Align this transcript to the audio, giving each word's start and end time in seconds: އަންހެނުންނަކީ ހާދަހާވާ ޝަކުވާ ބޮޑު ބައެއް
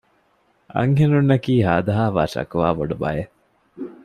އަންހެނުންނަކީ 0.75 1.53
ހާދަހާވާ 1.67 2.21
ޝަކުވާ 2.33 2.67
ބޮޑު 2.77 2.95
ބައެއް 3.01 3.33